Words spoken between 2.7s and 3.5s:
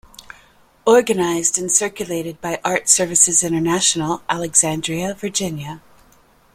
Services